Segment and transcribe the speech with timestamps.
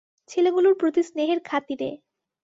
[0.29, 1.89] ছেলেগুলোর প্রতি স্নেহের খাতিরে।